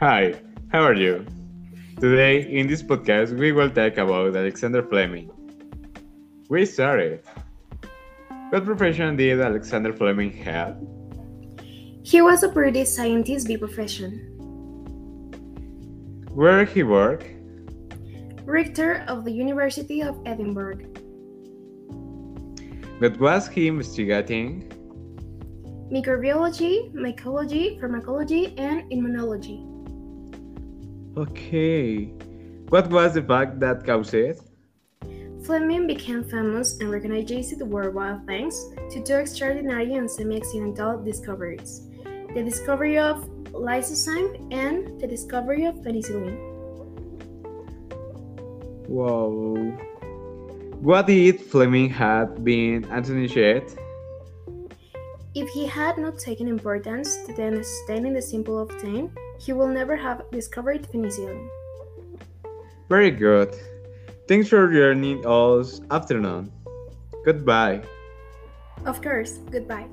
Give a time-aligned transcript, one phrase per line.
[0.00, 0.32] Hi,
[0.70, 1.26] how are you?
[1.98, 5.28] Today, in this podcast, we will talk about Alexander Fleming.
[6.48, 7.24] We started.
[8.50, 10.78] What profession did Alexander Fleming have?
[12.04, 14.22] He was a British scientist by profession.
[16.32, 17.26] Where he worked?
[18.44, 20.78] Rector of the University of Edinburgh.
[23.00, 24.70] What was he investigating?
[25.90, 29.77] Microbiology, mycology, pharmacology, and immunology.
[31.18, 32.14] Okay.
[32.68, 34.38] What was the fact that caused it?
[35.42, 38.54] Fleming became famous and recognized the worldwide thanks
[38.92, 41.90] to two extraordinary and semi-accidental discoveries.
[42.34, 46.38] The discovery of lysozyme and the discovery of penicillin.
[48.86, 49.58] Wow.
[50.78, 53.74] What if Fleming had been astonished?
[55.38, 59.68] If he had not taken importance to the understanding the simple of time, he will
[59.68, 61.46] never have discovered penicillin.
[62.88, 63.54] Very good.
[64.26, 66.50] Thanks for joining us afternoon.
[67.24, 67.86] Goodbye.
[68.84, 69.86] Of course, goodbye.